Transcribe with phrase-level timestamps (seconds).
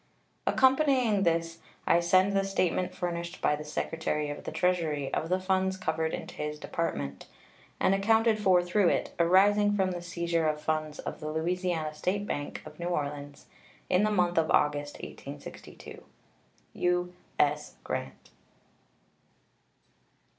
[0.47, 5.39] Accompanying this I send the statement furnished by the Secretary of the Treasury of the
[5.39, 7.27] funds covered into his Department,
[7.79, 12.25] and accounted for through it, arising from the seizure of funds of the Louisiana State
[12.25, 13.45] Bank of New Orleans
[13.91, 16.03] in the month of August, 1862.
[16.73, 17.75] U.S.
[17.83, 18.31] GRANT.